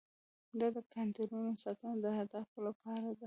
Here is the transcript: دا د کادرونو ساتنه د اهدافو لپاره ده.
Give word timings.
دا 0.59 0.67
د 0.75 0.77
کادرونو 0.93 1.51
ساتنه 1.63 1.93
د 2.03 2.05
اهدافو 2.19 2.57
لپاره 2.67 3.05
ده. 3.17 3.19